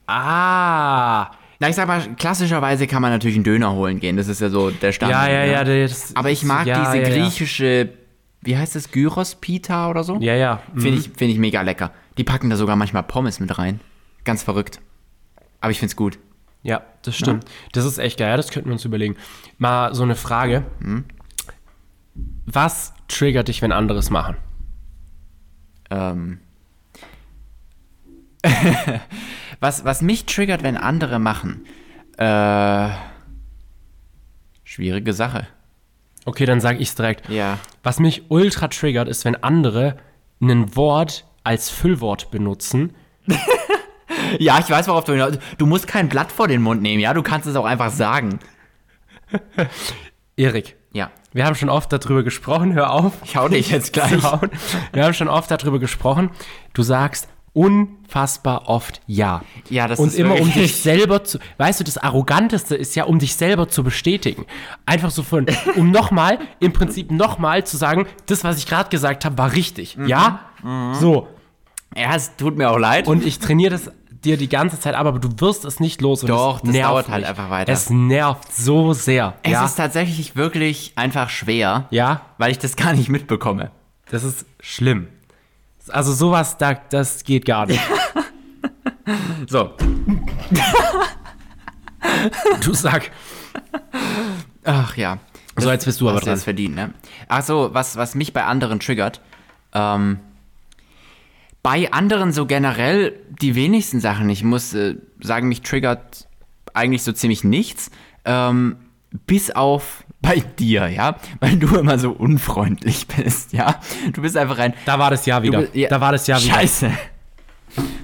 [0.07, 1.31] Ah.
[1.65, 4.19] Na, ich sag mal, klassischerweise kann man natürlich einen Döner holen gehen.
[4.19, 5.29] Das ist ja so der Standard.
[5.29, 5.65] Ja, ja, ja.
[5.65, 5.89] ne?
[5.89, 7.89] Das, Aber ich mag ja, diese ja, griechische,
[8.43, 10.19] wie heißt das, Gyros Pita oder so?
[10.21, 10.61] Ja, ja.
[10.75, 10.99] Finde mhm.
[10.99, 11.91] ich, find ich mega lecker.
[12.19, 13.81] Die packen da sogar manchmal Pommes mit rein.
[14.25, 14.83] Ganz verrückt.
[15.63, 16.19] Aber ich find's gut.
[16.63, 17.47] Ja, das stimmt.
[17.73, 18.29] Das ist echt geil.
[18.29, 19.17] Ja, das könnten wir uns überlegen.
[19.57, 20.65] Mal so eine Frage.
[20.83, 21.05] Hm?
[22.45, 24.37] Was triggert dich, wenn andere es machen?
[25.91, 26.41] Ähm.
[29.65, 31.65] was, was mich triggert, wenn andere machen.
[32.19, 32.91] Äh.
[34.63, 35.47] Schwierige Sache.
[36.27, 37.29] Okay, dann sage ich es direkt.
[37.29, 37.59] Ja.
[37.83, 39.97] Was mich ultra triggert, ist, wenn andere
[40.41, 42.93] ein Wort als Füllwort benutzen.
[44.39, 45.39] Ja, ich weiß, worauf du hinaus.
[45.59, 47.13] Du musst kein Blatt vor den Mund nehmen, ja?
[47.15, 48.39] Du kannst es auch einfach sagen.
[50.37, 51.11] Erik, Ja.
[51.33, 52.73] wir haben schon oft darüber gesprochen.
[52.73, 53.13] Hör auf.
[53.25, 54.13] Ich hau dich jetzt gleich.
[54.93, 56.31] Wir haben schon oft darüber gesprochen.
[56.73, 59.43] Du sagst unfassbar oft ja.
[59.71, 61.39] Ja, das Und ist immer um dich selber zu.
[61.57, 64.45] Weißt du, das Arroganteste ist ja, um dich selber zu bestätigen.
[64.85, 69.25] Einfach so von, um nochmal, im Prinzip nochmal zu sagen, das, was ich gerade gesagt
[69.25, 69.97] habe, war richtig.
[69.97, 70.09] Mhm.
[70.09, 70.41] Ja?
[71.01, 71.29] So.
[71.97, 73.07] Ja, es tut mir auch leid.
[73.07, 73.91] Und ich trainiere das
[74.25, 76.23] dir die ganze Zeit ab, aber du wirst es nicht los.
[76.23, 77.29] Und Doch, das nervt dauert halt mich.
[77.29, 77.73] einfach weiter.
[77.73, 79.35] Es nervt so sehr.
[79.43, 79.65] es ja?
[79.65, 83.71] ist tatsächlich wirklich einfach schwer, ja, weil ich das gar nicht mitbekomme.
[84.11, 85.09] das ist schlimm.
[85.89, 87.81] Also sowas, da, das geht gar nicht.
[89.47, 89.75] So.
[92.63, 93.11] Du sag.
[94.65, 95.19] Ach ja.
[95.57, 96.31] So, jetzt bist du aber dran.
[96.31, 96.95] jetzt verdient, ne?
[97.29, 99.21] Ach so, was, was mich bei anderen triggert.
[99.73, 100.21] Ähm,
[101.63, 104.29] bei anderen so generell die wenigsten Sachen.
[104.31, 106.29] Ich muss äh, sagen, mich triggert
[106.73, 107.91] eigentlich so ziemlich nichts.
[108.25, 108.77] Ähm,
[109.27, 111.17] bis auf bei dir, ja?
[111.41, 113.81] Weil du immer so unfreundlich bist, ja?
[114.13, 114.75] Du bist einfach ein.
[114.87, 115.61] Da war das Jahr wieder.
[115.61, 116.55] bist- ja, da war das Jahr wieder.
[116.55, 116.91] Scheiße.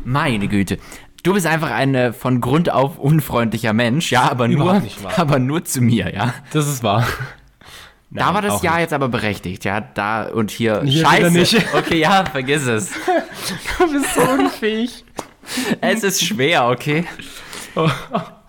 [0.05, 0.79] Meine Güte.
[1.23, 4.83] Du bist einfach ein äh, von Grund auf unfreundlicher Mensch, ja, aber nur,
[5.17, 6.33] aber nur zu mir, ja.
[6.53, 7.07] Das ist wahr.
[8.11, 8.81] da Nein, war das auch Ja nicht.
[8.83, 9.81] jetzt aber berechtigt, ja.
[9.83, 10.83] Da und hier.
[10.85, 11.31] Hier Scheiße.
[11.31, 11.57] nicht.
[11.75, 12.91] Okay, ja, vergiss es.
[13.79, 15.05] Du bist so unfähig.
[15.81, 17.05] Es ist schwer, okay?
[17.75, 17.89] Oh.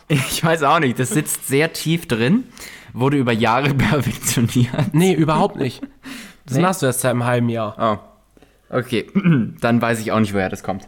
[0.08, 0.98] Ich weiß auch nicht.
[1.00, 2.46] Das sitzt sehr tief drin.
[2.94, 4.94] Wurde über Jahre perfektioniert.
[4.94, 5.82] Nee, überhaupt nicht.
[6.46, 6.62] Das Nee?
[6.64, 7.76] machst du erst seit einem halben Jahr.
[8.70, 8.76] Oh.
[8.78, 9.08] Okay.
[9.62, 10.86] Dann weiß ich auch nicht, woher das kommt.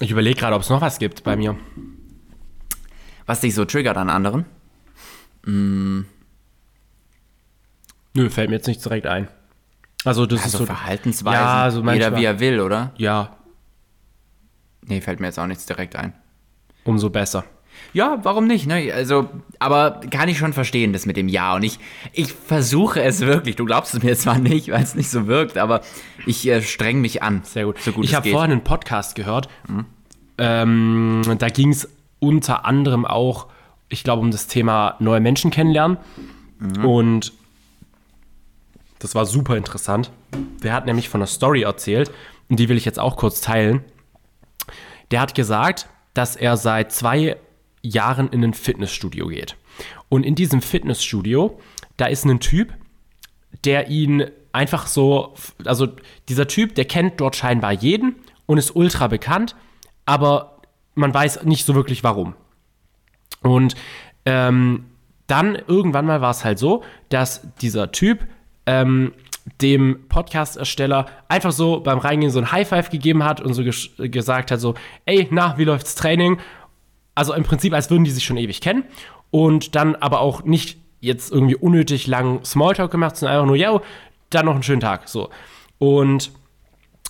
[0.00, 1.56] Ich überlege gerade, ob es noch was gibt bei mir.
[3.26, 4.44] Was dich so triggert an anderen?
[5.44, 6.04] Nö,
[8.30, 9.28] fällt mir jetzt nicht direkt ein.
[10.04, 10.66] Also das Also ist so.
[10.66, 11.40] Verhaltensweisen.
[11.40, 12.92] Ja, so Jeder wie er will, oder?
[12.96, 13.34] Ja,
[14.82, 16.14] Nee, fällt mir jetzt auch nichts direkt ein.
[16.84, 17.44] umso besser.
[17.92, 18.66] Ja, warum nicht?
[18.66, 18.92] Ne?
[18.92, 21.54] Also, aber kann ich schon verstehen, das mit dem Ja.
[21.54, 21.78] Und ich,
[22.12, 23.56] ich versuche es wirklich.
[23.56, 25.80] Du glaubst es mir zwar nicht, weil es nicht so wirkt, aber
[26.26, 27.42] ich äh, streng mich an.
[27.44, 27.78] Sehr gut.
[27.80, 29.48] So gut ich habe vorhin einen Podcast gehört.
[30.38, 31.88] Ähm, da ging es
[32.20, 33.46] unter anderem auch,
[33.88, 35.98] ich glaube, um das Thema neue Menschen kennenlernen.
[36.82, 37.32] Und
[38.98, 40.10] das war super interessant.
[40.62, 42.10] Der hat nämlich von einer Story erzählt
[42.48, 43.84] und die will ich jetzt auch kurz teilen.
[45.10, 47.36] Der hat gesagt, dass er seit zwei
[47.82, 49.56] Jahren in ein Fitnessstudio geht.
[50.08, 51.58] Und in diesem Fitnessstudio,
[51.96, 52.72] da ist ein Typ,
[53.64, 55.88] der ihn einfach so, also
[56.28, 59.54] dieser Typ, der kennt dort scheinbar jeden und ist ultra bekannt,
[60.06, 60.60] aber
[60.94, 62.34] man weiß nicht so wirklich warum.
[63.42, 63.74] Und
[64.24, 64.86] ähm,
[65.26, 68.26] dann irgendwann mal war es halt so, dass dieser Typ
[68.66, 69.12] ähm,
[69.62, 74.08] dem Podcast-Ersteller einfach so beim Reingehen so ein High Five gegeben hat und so ges-
[74.08, 74.74] gesagt hat so,
[75.06, 76.38] ey, na, wie läuft's Training?
[77.18, 78.84] Also im Prinzip, als würden die sich schon ewig kennen
[79.30, 83.80] und dann aber auch nicht jetzt irgendwie unnötig lang Smalltalk gemacht, sondern einfach nur, yo,
[84.30, 85.30] dann noch einen schönen Tag, so.
[85.78, 86.32] Und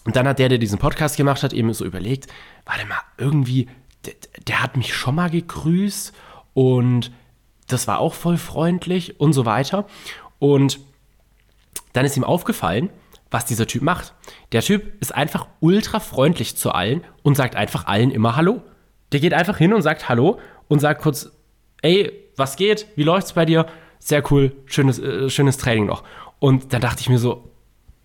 [0.04, 2.28] und dann hat der, der diesen Podcast gemacht hat, eben so überlegt,
[2.64, 3.68] warte mal, irgendwie,
[4.06, 4.14] der,
[4.46, 6.14] der hat mich schon mal gegrüßt
[6.54, 7.12] und
[7.66, 9.86] das war auch voll freundlich und so weiter.
[10.38, 10.80] Und
[11.92, 12.88] dann ist ihm aufgefallen,
[13.30, 14.14] was dieser Typ macht.
[14.52, 18.62] Der Typ ist einfach ultra freundlich zu allen und sagt einfach allen immer Hallo.
[19.12, 21.30] Der geht einfach hin und sagt Hallo und sagt kurz,
[21.82, 22.86] ey, was geht?
[22.96, 23.66] Wie läuft's bei dir?
[23.98, 26.04] Sehr cool, schönes, äh, schönes Training noch.
[26.38, 27.50] Und dann dachte ich mir so,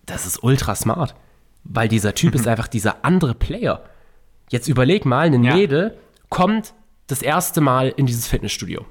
[0.06, 1.14] das ist ultra smart.
[1.62, 3.82] Weil dieser Typ ist einfach dieser andere Player.
[4.50, 5.54] Jetzt überleg mal, ein Ja.
[5.54, 5.96] Mädel
[6.30, 6.74] kommt
[7.06, 8.84] das erste Mal in dieses Fitnessstudio.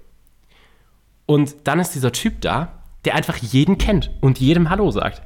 [1.26, 5.22] Und dann ist dieser Typ da, der einfach jeden kennt und jedem Hallo sagt.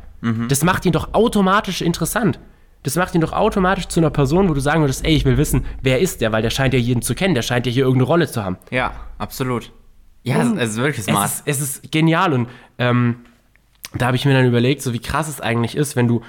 [0.47, 2.39] Das macht ihn doch automatisch interessant.
[2.83, 5.37] Das macht ihn doch automatisch zu einer Person, wo du sagen würdest, ey, ich will
[5.37, 7.83] wissen, wer ist der, weil der scheint ja jeden zu kennen, der scheint ja hier
[7.83, 8.57] irgendeine Rolle zu haben.
[8.71, 9.71] Ja, absolut.
[10.23, 11.25] Ja, es, es ist wirklich Es smart.
[11.25, 13.17] ist, es ist genial und ähm,
[13.95, 16.21] da habe ich mir dann überlegt, so wie krass es eigentlich ist, wenn du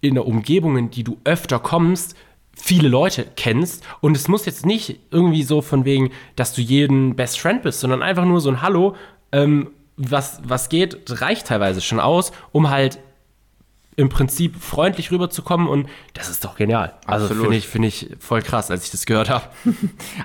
[0.00, 2.16] in der Umgebung, in die du öfter kommst,
[2.54, 7.14] viele Leute kennst und es muss jetzt nicht irgendwie so von wegen, dass du jeden
[7.16, 8.96] Best Friend bist, sondern einfach nur so ein Hallo,
[9.32, 12.98] ähm, was, was geht, reicht teilweise schon aus, um halt
[13.96, 16.94] im Prinzip freundlich rüberzukommen und das ist doch genial.
[17.06, 19.44] Also finde ich, finde ich voll krass, als ich das gehört habe.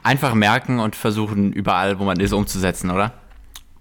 [0.04, 3.14] Einfach merken und versuchen, überall, wo man ist, umzusetzen, oder?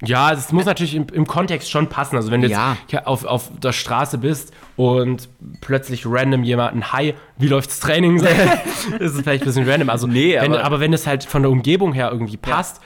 [0.03, 2.17] Ja, es muss natürlich im, im Kontext schon passen.
[2.17, 2.77] Also wenn du Ja.
[2.89, 5.29] jetzt auf, auf der Straße bist und
[5.63, 8.17] plötzlich random jemanden, hi, wie läuft's Training?
[8.99, 9.89] ist es vielleicht ein bisschen random.
[9.89, 12.81] Also Nee, wenn, aber- aber wenn es halt von der Umgebung her irgendwie passt,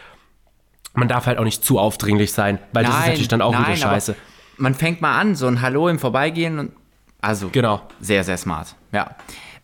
[0.95, 3.67] man darf halt auch nicht zu aufdringlich sein, weil das ist natürlich dann auch wieder
[3.67, 4.15] aber scheiße.
[4.57, 6.73] Man fängt mal an, so ein Hallo im Vorbeigehen und
[7.21, 7.83] also Genau.
[8.01, 8.75] sehr, sehr smart.
[8.93, 9.15] Ja.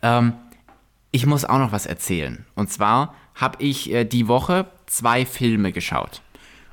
[0.03, 0.33] Ähm,
[1.11, 2.45] ich muss auch noch was erzählen.
[2.55, 6.21] Und zwar habe ich äh, die Woche zwei Filme geschaut.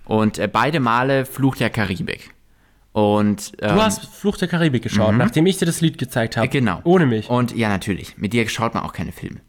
[0.05, 2.33] Und äh, beide Male Fluch der Karibik.
[2.91, 6.45] Und ähm, Du hast Fluch der Karibik geschaut, nachdem ich dir das Lied gezeigt habe.
[6.47, 6.79] Äh, Genau.
[6.83, 7.29] Ohne mich.
[7.29, 8.17] Und ja, natürlich.
[8.17, 9.39] Mit dir schaut man auch keine Filme.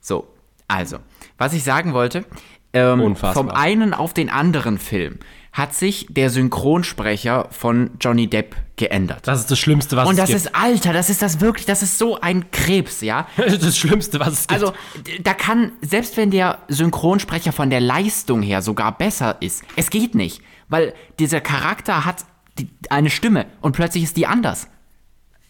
[0.00, 0.28] So,
[0.68, 0.98] also,
[1.38, 2.24] was ich sagen wollte,
[2.72, 5.18] ähm, vom einen auf den anderen Film
[5.56, 9.26] hat sich der Synchronsprecher von Johnny Depp geändert.
[9.26, 10.40] Das ist das Schlimmste, was Und es das gibt.
[10.40, 13.26] ist, Alter, das ist das wirklich, das ist so ein Krebs, ja.
[13.38, 14.52] das ist das Schlimmste, was es gibt.
[14.60, 14.74] Also,
[15.22, 20.14] da kann, selbst wenn der Synchronsprecher von der Leistung her sogar besser ist, es geht
[20.14, 20.42] nicht.
[20.68, 22.26] Weil dieser Charakter hat
[22.58, 24.68] die, eine Stimme und plötzlich ist die anders.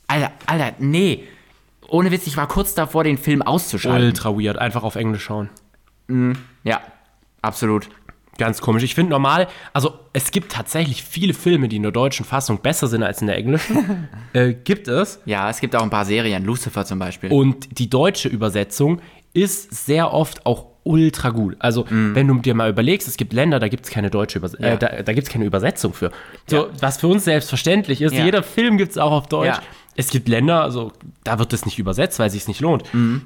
[0.06, 1.24] Alter, Alter, nee.
[1.88, 4.06] Ohne Witz, ich war kurz davor, den Film auszuschalten.
[4.06, 4.56] ultra weird.
[4.56, 5.50] Einfach auf Englisch schauen.
[6.62, 6.80] Ja,
[7.42, 7.88] absolut.
[8.38, 8.82] Ganz komisch.
[8.82, 12.86] Ich finde normal, also es gibt tatsächlich viele Filme, die in der deutschen Fassung besser
[12.86, 14.08] sind als in der englischen.
[14.32, 15.20] äh, gibt es.
[15.24, 17.30] Ja, es gibt auch ein paar Serien, Lucifer zum Beispiel.
[17.32, 19.00] Und die deutsche Übersetzung
[19.32, 21.56] ist sehr oft auch ultra gut.
[21.58, 24.64] Also, wenn du dir mal überlegst, es gibt Länder, da gibt es keine deutsche Übersetzung.
[24.64, 24.74] Ja.
[24.74, 26.12] äh, da, da gibt es keine Übersetzung für.
[26.46, 26.66] So, Ja.
[26.80, 28.24] was für uns selbstverständlich ist, Ja.
[28.24, 29.58] jeder Film gibt es auch auf Deutsch.
[29.96, 30.92] Es gibt Länder, also
[31.24, 32.84] da wird es nicht übersetzt, weil es sich nicht lohnt.
[32.94, 33.22] Mhm.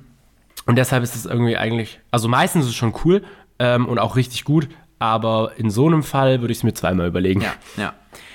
[0.66, 3.22] Und deshalb ist es irgendwie eigentlich, also meistens ist es schon cool
[3.58, 4.68] ähm, und auch richtig gut,
[5.00, 7.40] aber in so einem Fall würde ich es mir zweimal überlegen.
[7.40, 7.94] Ja, ja.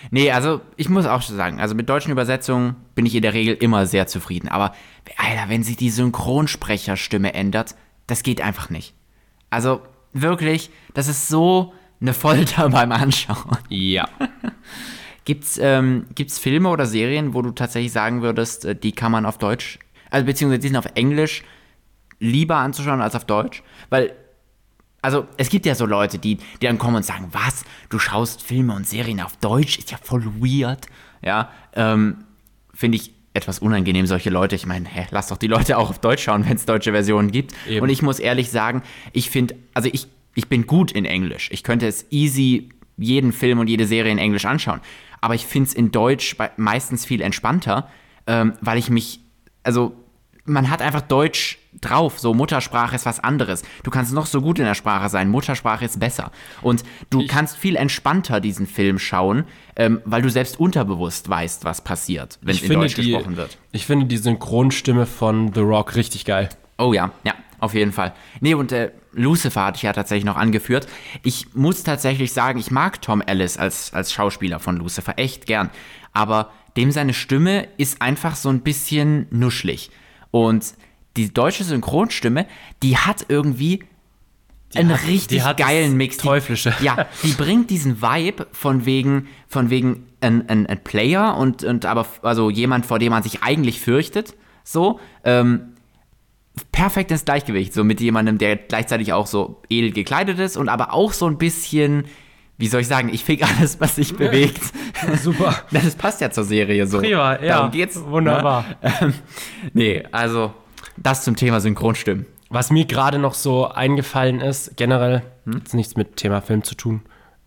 [0.09, 3.55] Nee, also ich muss auch sagen, also mit deutschen Übersetzungen bin ich in der Regel
[3.55, 4.49] immer sehr zufrieden.
[4.49, 4.73] Aber,
[5.17, 7.75] Alter, wenn sich die Synchronsprecherstimme ändert,
[8.07, 8.95] das geht einfach nicht.
[9.51, 13.57] Also wirklich, das ist so eine Folter beim Anschauen.
[13.69, 14.09] Ja.
[15.25, 19.25] Gibt's, ähm, gibt's Filme oder Serien, wo du tatsächlich sagen würdest, äh, die kann man
[19.25, 19.79] auf Deutsch,
[20.11, 21.43] also beziehungsweise die sind auf Englisch
[22.19, 23.63] lieber anzuschauen als auf Deutsch?
[23.89, 24.13] Weil,
[25.05, 28.41] also es gibt ja so Leute, die, die dann kommen und sagen, was, du schaust
[28.41, 30.87] Filme und Serien auf Deutsch, ist ja voll weird.
[31.21, 32.25] Ja, ähm,
[32.73, 34.55] finde ich etwas unangenehm, solche Leute.
[34.55, 37.31] Ich meine, hä, lass doch die Leute auch auf Deutsch schauen, wenn es deutsche Versionen
[37.31, 37.53] gibt.
[37.67, 37.83] Eben.
[37.83, 38.81] Und ich muss ehrlich sagen,
[39.13, 41.49] ich finde, also ich, ich bin gut in Englisch.
[41.51, 44.81] Ich könnte es easy jeden Film und jede Serie in Englisch anschauen.
[45.21, 47.89] Aber ich finde es in Deutsch meistens viel entspannter,
[48.25, 49.19] ähm, weil ich mich,
[49.63, 49.93] also
[50.45, 52.19] man hat einfach Deutsch drauf.
[52.19, 53.63] So Muttersprache ist was anderes.
[53.83, 55.29] Du kannst noch so gut in der Sprache sein.
[55.29, 56.31] Muttersprache ist besser.
[56.61, 61.83] Und du kannst viel entspannter diesen Film schauen, ähm, weil du selbst unterbewusst weißt, was
[61.83, 63.57] passiert, wenn Ich in Deutsch die, gesprochen wird.
[63.71, 66.49] ich finde die Synchronstimme von The Rock richtig geil.
[66.77, 68.13] Oh ja, ja, auf jeden Fall.
[68.41, 70.87] Nee, und äh, Lucifer hatte ich ja tatsächlich noch angeführt.
[71.23, 75.69] Ich muss tatsächlich sagen, ich mag Tom Ellis als, als Schauspieler von Lucifer echt gern.
[76.11, 79.89] Aber dem seine Stimme ist einfach so ein bisschen nuschlig.
[80.35, 80.73] Und
[81.15, 82.45] die deutsche Synchronstimme,
[82.83, 83.83] die hat irgendwie
[84.75, 86.17] einen hat- richtig die geilen Mix.
[86.17, 86.73] Die- Teuflische.
[86.81, 91.85] Ja, die bringt diesen Vibe von wegen, von wegen ein, ein, ein Player und, und
[91.85, 94.35] aber also jemand, vor dem man sich eigentlich fürchtet.
[94.65, 95.73] So, ähm,
[96.73, 100.93] perfekt ins Gleichgewicht, so mit jemandem, der gleichzeitig auch so edel gekleidet ist und aber
[100.93, 102.05] auch so ein bisschen,
[102.57, 104.61] wie soll ich sagen, ich fick alles, was sich bewegt.
[105.21, 105.55] Super.
[105.71, 106.99] Das passt ja zur Serie so.
[106.99, 107.57] Prima, ja.
[107.57, 108.01] Darum geht's.
[108.01, 108.65] Wunderbar.
[108.81, 108.93] Ne?
[109.01, 109.13] Ähm,
[109.73, 110.53] nee, also
[110.97, 112.25] das zum Thema Synchronstimmen.
[112.49, 117.01] Was mir gerade noch so eingefallen ist, generell, jetzt nichts mit Thema Film zu tun.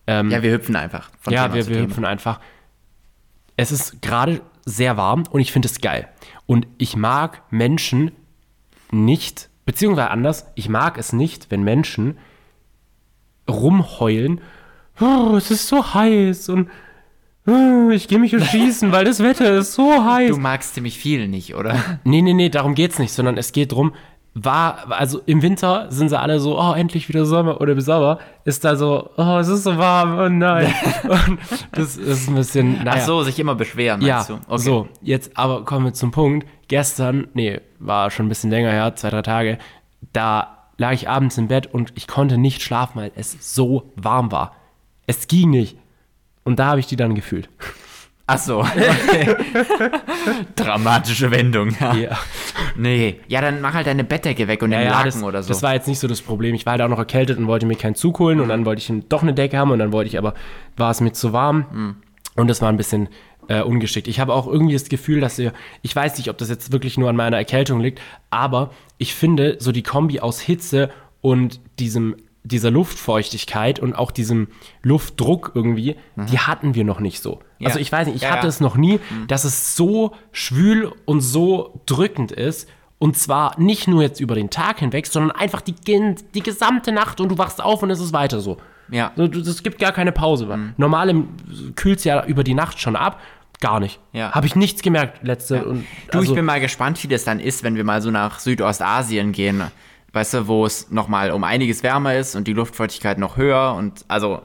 [0.05, 1.09] Ähm, Ja, wir hüpfen einfach.
[1.19, 2.39] Von ja, Thema wir, wir hüpfen einfach.
[3.55, 6.07] Es ist gerade sehr warm und ich finde es geil.
[6.45, 8.11] Und ich mag Menschen
[8.91, 12.17] nicht, beziehungsweise anders, ich mag es nicht, wenn Menschen
[13.49, 14.41] rumheulen,
[15.01, 16.69] oh, es ist so heiß und
[17.47, 20.31] oh, ich gehe mich erschießen, weil das Wetter ist so heiß.
[20.31, 21.75] Du magst ziemlich viel nicht, oder?
[22.03, 23.93] Nee, nee, nee, darum geht's nicht, sondern es geht drum,
[24.33, 28.19] war, also im Winter sind sie alle so, oh, endlich wieder Sommer oder im Sommer
[28.45, 30.73] ist da so, oh, es ist so warm, oh nein.
[31.03, 31.39] Und
[31.71, 33.01] das ist ein bisschen, naja.
[33.01, 34.39] Ach so, sich immer beschweren, ja, meinst du?
[34.47, 34.61] Okay.
[34.61, 36.47] so, jetzt aber kommen wir zum Punkt.
[36.67, 39.57] Gestern, nee, war schon ein bisschen länger her, zwei, drei Tage,
[40.13, 44.31] da lag ich abends im Bett und ich konnte nicht schlafen, weil es so warm
[44.31, 44.55] war.
[45.09, 45.75] Es ging nicht.
[46.43, 47.49] Und da habe ich die dann gefühlt.
[48.27, 48.59] Ach so.
[48.59, 49.35] Okay.
[50.55, 51.75] Dramatische Wendung.
[51.79, 51.93] Ja.
[51.95, 52.19] Ja.
[52.75, 53.19] Nee.
[53.27, 55.49] Ja, dann mach halt deine Bettdecke weg und den Laken das, oder so.
[55.49, 56.53] das war jetzt nicht so das Problem.
[56.53, 58.81] Ich war halt auch noch erkältet und wollte mir keinen Zug holen und dann wollte
[58.81, 60.35] ich doch eine Decke haben und dann wollte ich aber,
[60.77, 61.95] war es mir zu warm Hm.
[62.35, 63.09] und das war ein bisschen
[63.47, 64.07] äh, ungeschickt.
[64.07, 66.99] Ich habe auch irgendwie das Gefühl, dass ihr, ich weiß nicht, ob das jetzt wirklich
[66.99, 68.69] nur an meiner Erkältung liegt, aber
[68.99, 70.91] ich finde so die Kombi aus Hitze
[71.21, 74.47] und diesem dieser Luftfeuchtigkeit und auch diesem
[74.81, 77.35] Luftdruck irgendwie, die hatten wir noch nicht so.
[77.35, 77.39] Mhm.
[77.59, 77.67] Ja.
[77.67, 78.49] Also ich weiß nicht, ich Ja, hatte ja.
[78.49, 82.69] es noch nie, dass es so schwül und so drückend ist.
[82.97, 87.21] Und zwar nicht nur jetzt über den Tag hinweg, sondern einfach die, die gesamte Nacht
[87.21, 88.57] und du wachst auf und es ist weiter so.
[88.91, 89.11] Ja.
[89.15, 90.45] Du- Es gibt gar keine Pause.
[90.45, 90.73] Mhm.
[90.77, 91.23] Normal
[91.75, 93.19] kühlt es ja über die Nacht schon ab.
[93.61, 93.99] Gar nicht.
[94.13, 94.31] Ja.
[94.31, 95.65] Habe ich nichts gemerkt letzte.
[95.65, 98.09] Und, Du, also, ich bin mal gespannt, wie das dann ist, wenn wir mal so
[98.11, 99.63] nach Südostasien gehen.
[100.13, 104.05] Weißt du, wo es nochmal um einiges wärmer ist und die Luftfeuchtigkeit noch höher und
[104.07, 104.41] also.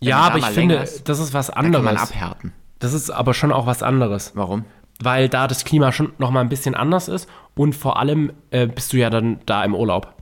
[0.00, 2.02] ja, aber ich finde, ist, das ist was da kann man anderes.
[2.10, 2.52] abhärten.
[2.78, 4.32] Das ist aber schon auch was anderes.
[4.34, 4.64] Warum?
[5.00, 8.66] Weil da das Klima schon noch mal ein bisschen anders ist und vor allem äh,
[8.66, 10.14] bist du ja dann da im Urlaub.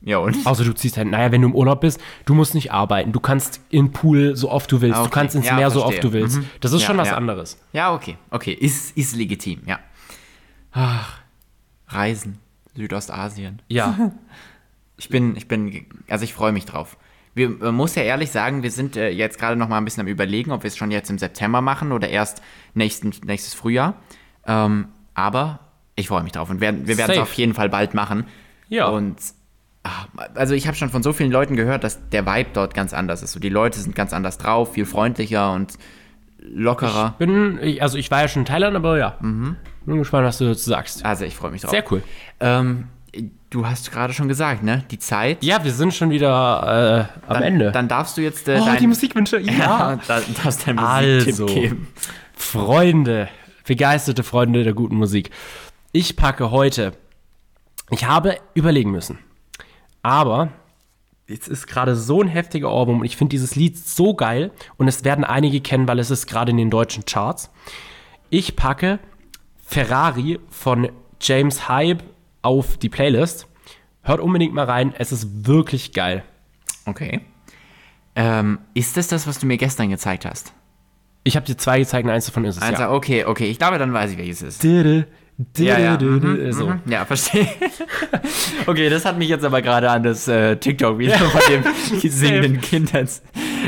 [0.00, 0.44] Ja, und?
[0.46, 3.12] Außer du ziehst halt, naja, wenn du im Urlaub bist, du musst nicht arbeiten.
[3.12, 4.96] Du kannst in den Pool so oft du willst.
[4.96, 5.14] Ah, Du okay.
[5.14, 5.96] kannst ins Ja, Meer so verstehe.
[5.98, 6.36] oft du willst.
[6.38, 6.46] Mhm.
[6.60, 7.16] Das ist Ja, schon was ja.
[7.16, 7.58] anderes.
[7.72, 8.18] Ja, okay.
[8.30, 9.78] Okay, ist, ist legitim, ja.
[10.72, 11.18] Ach,
[11.88, 12.38] Reisen,
[12.74, 13.62] Südostasien.
[13.68, 14.12] Ja.
[14.96, 16.96] Ich bin, ich bin, also ich freue mich drauf.
[17.34, 20.02] Wir, man muss ja ehrlich sagen, wir sind äh, jetzt gerade noch mal ein bisschen
[20.02, 22.42] am überlegen, ob wir es schon jetzt im September machen oder erst
[22.74, 23.96] nächsten, nächstes Frühjahr.
[24.46, 25.58] Ähm, aber
[25.96, 28.26] ich freue mich drauf und werden, wir werden es auf jeden Fall bald machen.
[28.68, 28.86] Ja.
[28.86, 29.16] Und
[29.82, 32.94] ah, also ich habe schon von so vielen Leuten gehört, dass der Vibe dort ganz
[32.94, 33.32] anders ist.
[33.32, 35.76] So die Leute sind ganz anders drauf, viel freundlicher und
[36.38, 37.14] lockerer.
[37.18, 39.16] Bin, ich, also ich war ja schon in Thailand, aber ja.
[39.20, 39.56] Mhm.
[39.86, 41.04] Bin gespannt, was du dazu sagst.
[41.04, 41.70] also ich freue mich drauf.
[41.70, 42.02] Sehr cool.
[42.40, 42.88] Ähm,
[43.50, 44.84] du hast gerade schon gesagt, ne?
[44.90, 45.42] Die Zeit.
[45.44, 47.72] Ja, wir sind schon wieder äh, am dann, Ende.
[47.72, 49.38] Dann darfst du jetzt äh, oh, dein, die Musikwünsche.
[49.40, 49.52] Ja.
[49.52, 50.84] Ja, da darfst du deinen
[51.16, 51.88] Musiktipp Also, geben.
[52.34, 53.28] Freunde,
[53.66, 55.30] begeisterte Freunde der guten Musik.
[55.92, 56.92] Ich packe heute
[57.90, 59.18] Ich habe überlegen müssen.
[60.02, 60.48] Aber
[61.28, 64.88] jetzt ist gerade so ein heftiger Ohrwurm und ich finde dieses Lied so geil und
[64.88, 67.50] es werden einige kennen, weil es ist gerade in den deutschen Charts.
[68.28, 68.98] Ich packe
[69.66, 70.88] Ferrari von
[71.20, 72.02] James Hype
[72.42, 73.46] auf die Playlist.
[74.02, 76.22] Hört unbedingt mal rein, es ist wirklich geil.
[76.86, 77.22] Okay.
[78.16, 80.52] Ähm, ist das das, was du mir gestern gezeigt hast?
[81.24, 82.62] Ich habe dir zwei gezeigt und eins davon ist es.
[82.62, 83.46] Also, okay, okay.
[83.46, 84.62] Ich glaube, dann weiß ich, welches es ist.
[84.64, 85.04] ja.
[85.56, 85.98] Ja, ja.
[85.98, 86.68] Mhm, so.
[86.68, 86.80] Mhm.
[86.86, 87.48] Ja, verstehe.
[88.66, 92.92] okay, das hat mich jetzt aber gerade an das äh, TikTok-Video von dem singenden Kind.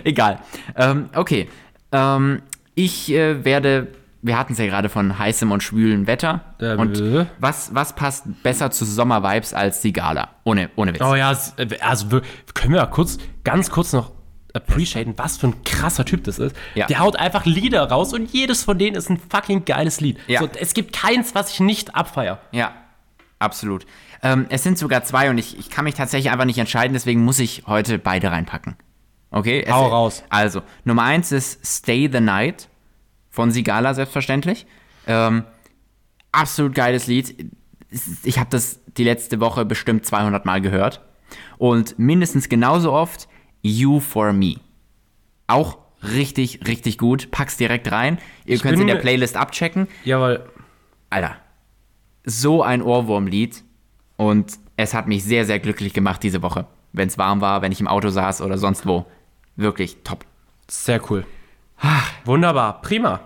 [0.04, 0.40] Egal.
[0.76, 1.48] Ähm, okay.
[1.90, 2.42] Ähm,
[2.74, 3.88] ich äh, werde,
[4.26, 6.40] wir hatten es ja gerade von heißem und schwülen Wetter.
[6.60, 7.26] Äh, und äh.
[7.38, 10.28] was, was passt besser zu Sommervibes als die Gala?
[10.44, 11.02] Ohne, ohne Witz.
[11.02, 12.20] Oh ja, s- also
[12.54, 14.12] können wir mal kurz, ganz kurz noch
[14.52, 16.56] appreciaten, was für ein krasser Typ das ist.
[16.74, 16.86] Ja.
[16.86, 20.18] Der haut einfach Lieder raus und jedes von denen ist ein fucking geiles Lied.
[20.26, 20.40] Ja.
[20.40, 22.38] So, es gibt keins, was ich nicht abfeier.
[22.52, 22.72] Ja,
[23.38, 23.86] absolut.
[24.22, 27.22] Ähm, es sind sogar zwei und ich, ich kann mich tatsächlich einfach nicht entscheiden, deswegen
[27.22, 28.76] muss ich heute beide reinpacken.
[29.30, 29.62] Okay?
[29.66, 30.24] Es, Hau raus.
[30.30, 32.68] Also, Nummer eins ist Stay the Night
[33.36, 34.66] von Sigala, selbstverständlich.
[35.06, 35.44] Ähm,
[36.32, 37.52] absolut geiles Lied.
[38.24, 41.02] Ich habe das die letzte Woche bestimmt 200 Mal gehört.
[41.58, 43.28] Und mindestens genauso oft
[43.60, 44.56] You for Me.
[45.48, 47.30] Auch richtig, richtig gut.
[47.30, 48.18] Pack's direkt rein.
[48.46, 49.86] Ihr könnt es in der Playlist abchecken.
[50.04, 50.48] Jawohl.
[51.10, 51.36] Alter,
[52.24, 53.62] so ein Ohrwurmlied
[54.16, 56.66] und es hat mich sehr, sehr glücklich gemacht diese Woche.
[56.94, 59.04] Wenn es warm war, wenn ich im Auto saß oder sonst wo.
[59.56, 60.24] Wirklich top.
[60.68, 61.26] Sehr cool.
[62.24, 63.20] Wunderbar, prima.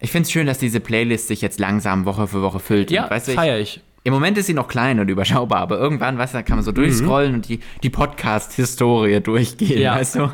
[0.00, 2.90] Ich finde es schön, dass diese Playlist sich jetzt langsam Woche für Woche füllt.
[2.90, 3.80] Ja, du, ich, feier ich.
[4.02, 6.72] Im Moment ist sie noch klein und überschaubar, aber irgendwann, weißt du, kann man so
[6.72, 9.94] durchscrollen und die, die Podcast-Historie durchgehen, Ja.
[9.94, 10.30] weißt du?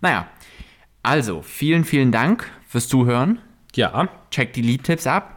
[0.00, 0.28] Naja,
[1.02, 3.40] also, vielen, vielen Dank fürs Zuhören.
[3.74, 4.08] Ja.
[4.30, 5.36] Checkt die Liedtipps ab.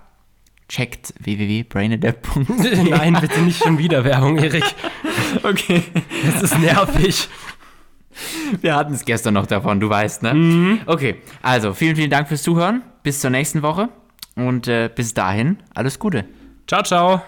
[0.70, 2.84] Checkt www.brainadept.de.
[2.90, 4.64] Nein, bitte nicht schon wieder Werbung, Erik.
[5.44, 5.82] Okay.
[6.26, 7.28] Das ist nervig.
[8.62, 10.80] Wir hatten es gestern noch davon, du weißt, ne?
[10.86, 12.82] Okay, also vielen, vielen Dank fürs Zuhören.
[13.04, 13.90] Bis zur nächsten Woche
[14.36, 16.26] und äh, bis dahin alles Gute.
[16.68, 17.22] Ciao, ciao.